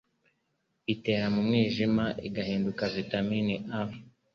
igera 0.93 1.25
mu 1.33 1.41
mwijima 1.47 2.05
igahinduka 2.27 2.83
vitamine 2.95 3.55
A, 3.79 3.81